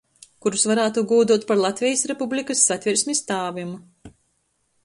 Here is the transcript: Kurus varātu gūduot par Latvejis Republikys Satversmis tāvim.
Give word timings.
Kurus 0.45 0.63
varātu 0.71 1.03
gūduot 1.11 1.45
par 1.51 1.59
Latvejis 1.65 2.03
Republikys 2.13 2.67
Satversmis 2.71 3.25
tāvim. 3.29 3.77